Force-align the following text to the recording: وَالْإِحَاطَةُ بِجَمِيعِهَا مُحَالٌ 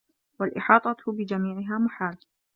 وَالْإِحَاطَةُ 0.39 1.03
بِجَمِيعِهَا 1.11 1.77
مُحَالٌ 1.79 2.17